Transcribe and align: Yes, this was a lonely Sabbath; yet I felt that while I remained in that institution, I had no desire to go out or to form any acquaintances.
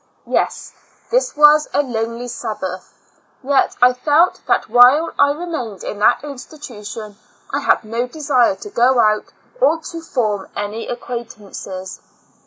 Yes, 0.25 0.73
this 1.11 1.37
was 1.37 1.67
a 1.75 1.83
lonely 1.83 2.27
Sabbath; 2.27 2.91
yet 3.43 3.75
I 3.83 3.93
felt 3.93 4.41
that 4.47 4.67
while 4.67 5.13
I 5.19 5.29
remained 5.29 5.83
in 5.83 5.99
that 5.99 6.23
institution, 6.23 7.19
I 7.51 7.59
had 7.59 7.83
no 7.83 8.07
desire 8.07 8.55
to 8.55 8.69
go 8.71 8.99
out 8.99 9.25
or 9.61 9.77
to 9.77 10.01
form 10.01 10.49
any 10.55 10.87
acquaintances. 10.87 11.99